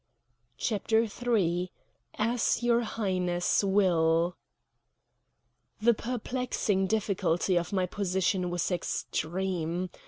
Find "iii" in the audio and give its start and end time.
1.05-1.71